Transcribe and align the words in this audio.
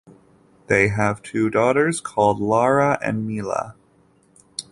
They 0.65 0.87
have 0.87 1.21
two 1.21 1.51
daughters 1.51 2.01
called 2.01 2.39
Lara 2.39 2.97
and 3.03 3.27
Mila. 3.27 3.75